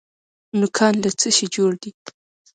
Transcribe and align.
نوکان 0.59 0.93
له 1.03 1.09
څه 1.19 1.27
شي 1.37 1.45
جوړ 1.55 1.71
دي؟ 1.81 1.91